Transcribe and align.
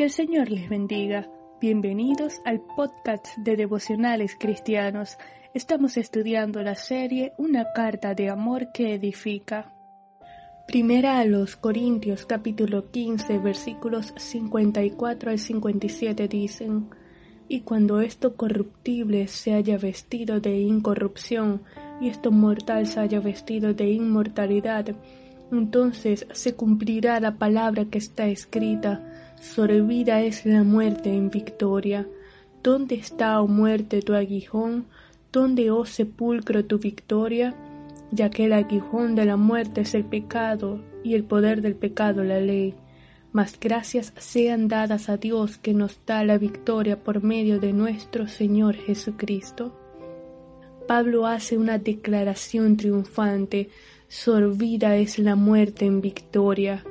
Que 0.00 0.04
el 0.04 0.12
Señor 0.12 0.50
les 0.50 0.66
bendiga. 0.70 1.28
Bienvenidos 1.60 2.40
al 2.46 2.62
podcast 2.62 3.36
de 3.36 3.54
devocionales 3.54 4.34
cristianos. 4.34 5.18
Estamos 5.52 5.98
estudiando 5.98 6.62
la 6.62 6.74
serie 6.74 7.34
Una 7.36 7.66
carta 7.74 8.14
de 8.14 8.30
amor 8.30 8.72
que 8.72 8.94
edifica. 8.94 9.74
Primera 10.66 11.18
a 11.18 11.26
los 11.26 11.54
Corintios 11.54 12.24
capítulo 12.24 12.90
15 12.90 13.40
versículos 13.40 14.14
54 14.16 15.32
al 15.32 15.38
57 15.38 16.28
dicen, 16.28 16.88
Y 17.46 17.60
cuando 17.60 18.00
esto 18.00 18.36
corruptible 18.36 19.28
se 19.28 19.52
haya 19.52 19.76
vestido 19.76 20.40
de 20.40 20.60
incorrupción, 20.60 21.60
y 22.00 22.08
esto 22.08 22.30
mortal 22.30 22.86
se 22.86 23.00
haya 23.00 23.20
vestido 23.20 23.74
de 23.74 23.90
inmortalidad, 23.90 24.96
entonces 25.52 26.26
se 26.32 26.54
cumplirá 26.54 27.20
la 27.20 27.36
palabra 27.36 27.84
que 27.84 27.98
está 27.98 28.28
escrita, 28.28 29.09
sorbida 29.40 30.22
es 30.22 30.46
la 30.46 30.62
muerte 30.62 31.12
en 31.12 31.30
victoria. 31.30 32.06
¿Dónde 32.62 32.94
está, 32.94 33.40
oh 33.40 33.48
muerte, 33.48 34.02
tu 34.02 34.14
aguijón? 34.14 34.86
¿Dónde, 35.32 35.70
oh 35.70 35.86
sepulcro, 35.86 36.64
tu 36.64 36.78
victoria? 36.78 37.54
Ya 38.12 38.30
que 38.30 38.44
el 38.44 38.52
aguijón 38.52 39.14
de 39.14 39.24
la 39.24 39.36
muerte 39.36 39.82
es 39.82 39.94
el 39.94 40.04
pecado, 40.04 40.80
y 41.02 41.14
el 41.14 41.24
poder 41.24 41.62
del 41.62 41.74
pecado 41.74 42.24
la 42.24 42.40
ley. 42.40 42.74
Mas 43.32 43.58
gracias 43.60 44.12
sean 44.18 44.68
dadas 44.68 45.08
a 45.08 45.16
Dios 45.16 45.56
que 45.58 45.72
nos 45.72 46.00
da 46.04 46.24
la 46.24 46.36
victoria 46.36 47.02
por 47.02 47.22
medio 47.22 47.60
de 47.60 47.72
nuestro 47.72 48.26
Señor 48.26 48.74
Jesucristo. 48.76 49.76
Pablo 50.88 51.26
hace 51.26 51.56
una 51.56 51.78
declaración 51.78 52.76
triunfante 52.76 53.68
sorbida 54.08 54.96
es 54.96 55.20
la 55.20 55.36
muerte 55.36 55.86
en 55.86 56.00
victoria. 56.00 56.84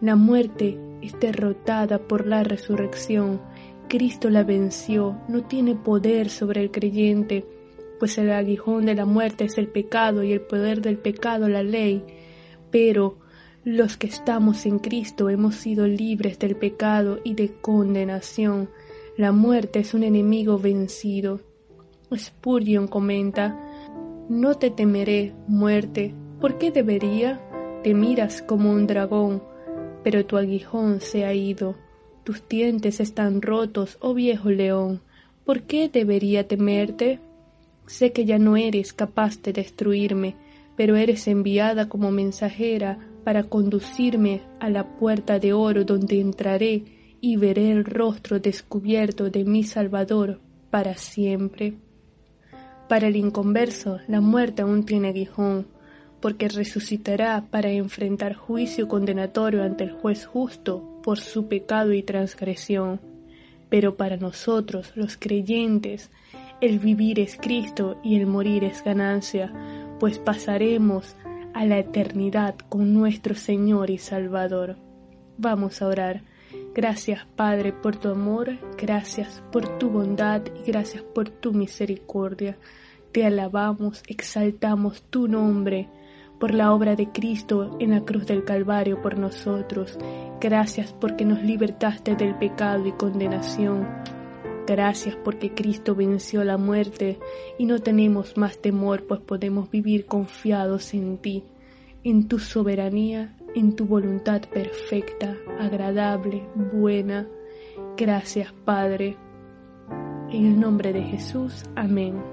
La 0.00 0.16
muerte 0.16 0.78
es 1.02 1.18
derrotada 1.18 1.98
por 1.98 2.26
la 2.26 2.42
resurrección. 2.42 3.40
Cristo 3.88 4.30
la 4.30 4.44
venció, 4.44 5.18
no 5.28 5.44
tiene 5.44 5.74
poder 5.74 6.30
sobre 6.30 6.62
el 6.62 6.70
creyente, 6.70 7.44
pues 7.98 8.16
el 8.18 8.30
aguijón 8.32 8.86
de 8.86 8.94
la 8.94 9.04
muerte 9.04 9.44
es 9.44 9.58
el 9.58 9.68
pecado 9.68 10.22
y 10.22 10.32
el 10.32 10.40
poder 10.40 10.80
del 10.80 10.98
pecado 10.98 11.48
la 11.48 11.62
ley. 11.62 12.04
Pero 12.70 13.18
los 13.64 13.96
que 13.96 14.06
estamos 14.06 14.66
en 14.66 14.78
Cristo 14.78 15.28
hemos 15.28 15.56
sido 15.56 15.86
libres 15.86 16.38
del 16.38 16.56
pecado 16.56 17.20
y 17.22 17.34
de 17.34 17.52
condenación. 17.60 18.70
La 19.16 19.32
muerte 19.32 19.80
es 19.80 19.94
un 19.94 20.04
enemigo 20.04 20.58
vencido. 20.58 21.40
Spurgeon 22.14 22.88
comenta, 22.88 23.58
No 24.28 24.54
te 24.54 24.70
temeré, 24.70 25.34
muerte, 25.46 26.14
¿Por 26.42 26.58
qué 26.58 26.72
debería? 26.72 27.40
Te 27.84 27.94
miras 27.94 28.42
como 28.42 28.72
un 28.72 28.88
dragón, 28.88 29.44
pero 30.02 30.26
tu 30.26 30.36
aguijón 30.36 31.00
se 31.00 31.24
ha 31.24 31.34
ido, 31.34 31.76
tus 32.24 32.46
dientes 32.48 33.00
están 33.00 33.42
rotos, 33.42 33.98
oh 34.00 34.14
viejo 34.14 34.50
león. 34.50 35.00
¿Por 35.44 35.62
qué 35.62 35.88
debería 35.88 36.46
temerte? 36.46 37.18
Sé 37.86 38.12
que 38.12 38.24
ya 38.24 38.38
no 38.38 38.56
eres 38.56 38.92
capaz 38.92 39.42
de 39.42 39.52
destruirme, 39.52 40.36
pero 40.76 40.96
eres 40.96 41.26
enviada 41.26 41.88
como 41.88 42.10
mensajera 42.10 42.98
para 43.24 43.44
conducirme 43.44 44.42
a 44.60 44.70
la 44.70 44.96
puerta 44.96 45.38
de 45.38 45.52
oro 45.52 45.84
donde 45.84 46.20
entraré 46.20 46.84
y 47.20 47.36
veré 47.36 47.70
el 47.70 47.84
rostro 47.84 48.40
descubierto 48.40 49.30
de 49.30 49.44
mi 49.44 49.64
Salvador 49.64 50.40
para 50.70 50.96
siempre. 50.96 51.74
Para 52.88 53.08
el 53.08 53.16
inconverso, 53.16 53.98
la 54.08 54.20
muerte 54.20 54.62
aún 54.62 54.84
tiene 54.84 55.08
aguijón, 55.08 55.66
porque 56.22 56.48
resucitará 56.48 57.44
para 57.50 57.70
enfrentar 57.70 58.34
juicio 58.34 58.86
condenatorio 58.86 59.64
ante 59.64 59.82
el 59.82 59.90
juez 59.90 60.24
justo 60.24 61.00
por 61.02 61.18
su 61.18 61.48
pecado 61.48 61.92
y 61.92 62.04
transgresión. 62.04 63.00
Pero 63.68 63.96
para 63.96 64.16
nosotros, 64.16 64.92
los 64.94 65.16
creyentes, 65.16 66.10
el 66.60 66.78
vivir 66.78 67.18
es 67.18 67.36
Cristo 67.36 67.98
y 68.04 68.16
el 68.16 68.26
morir 68.26 68.62
es 68.62 68.84
ganancia, 68.84 69.52
pues 69.98 70.20
pasaremos 70.20 71.16
a 71.54 71.66
la 71.66 71.78
eternidad 71.80 72.54
con 72.68 72.94
nuestro 72.94 73.34
Señor 73.34 73.90
y 73.90 73.98
Salvador. 73.98 74.76
Vamos 75.38 75.82
a 75.82 75.88
orar. 75.88 76.22
Gracias 76.72 77.26
Padre 77.34 77.72
por 77.72 77.96
tu 77.96 78.10
amor, 78.10 78.58
gracias 78.78 79.42
por 79.50 79.78
tu 79.78 79.90
bondad 79.90 80.42
y 80.54 80.70
gracias 80.70 81.02
por 81.02 81.30
tu 81.30 81.52
misericordia. 81.52 82.58
Te 83.10 83.26
alabamos, 83.26 84.02
exaltamos 84.06 85.02
tu 85.02 85.26
nombre 85.26 85.88
por 86.42 86.54
la 86.54 86.74
obra 86.74 86.96
de 86.96 87.06
Cristo 87.06 87.76
en 87.78 87.92
la 87.92 88.00
cruz 88.00 88.26
del 88.26 88.42
Calvario 88.42 89.00
por 89.00 89.16
nosotros. 89.16 89.96
Gracias 90.40 90.92
porque 90.92 91.24
nos 91.24 91.40
libertaste 91.44 92.16
del 92.16 92.34
pecado 92.34 92.84
y 92.84 92.90
condenación. 92.90 93.86
Gracias 94.66 95.14
porque 95.22 95.54
Cristo 95.54 95.94
venció 95.94 96.42
la 96.42 96.56
muerte 96.56 97.20
y 97.60 97.66
no 97.66 97.78
tenemos 97.78 98.36
más 98.36 98.58
temor, 98.58 99.06
pues 99.06 99.20
podemos 99.20 99.70
vivir 99.70 100.06
confiados 100.06 100.94
en 100.94 101.18
ti, 101.18 101.44
en 102.02 102.26
tu 102.26 102.40
soberanía, 102.40 103.36
en 103.54 103.76
tu 103.76 103.86
voluntad 103.86 104.42
perfecta, 104.52 105.36
agradable, 105.60 106.42
buena. 106.72 107.28
Gracias, 107.96 108.52
Padre. 108.64 109.16
En 110.32 110.44
el 110.44 110.58
nombre 110.58 110.92
de 110.92 111.04
Jesús, 111.04 111.62
amén. 111.76 112.31